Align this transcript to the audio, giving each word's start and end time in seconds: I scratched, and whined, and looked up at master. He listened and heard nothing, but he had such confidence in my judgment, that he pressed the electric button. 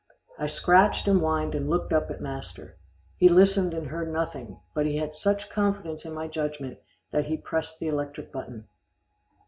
I 0.39 0.47
scratched, 0.47 1.07
and 1.07 1.19
whined, 1.19 1.53
and 1.53 1.69
looked 1.69 1.93
up 1.93 2.09
at 2.09 2.21
master. 2.21 2.75
He 3.17 3.29
listened 3.29 3.71
and 3.75 3.85
heard 3.85 4.11
nothing, 4.11 4.59
but 4.73 4.87
he 4.87 4.97
had 4.97 5.15
such 5.15 5.51
confidence 5.51 6.05
in 6.05 6.13
my 6.15 6.27
judgment, 6.27 6.79
that 7.11 7.25
he 7.27 7.37
pressed 7.37 7.77
the 7.77 7.89
electric 7.89 8.31
button. 8.31 8.67